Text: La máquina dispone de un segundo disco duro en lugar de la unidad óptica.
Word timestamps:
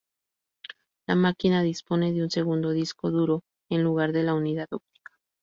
La 1.05 1.13
máquina 1.13 1.61
dispone 1.61 2.11
de 2.11 2.23
un 2.23 2.31
segundo 2.31 2.71
disco 2.71 3.11
duro 3.11 3.43
en 3.69 3.83
lugar 3.83 4.13
de 4.13 4.23
la 4.23 4.33
unidad 4.33 4.65
óptica. 4.71 5.11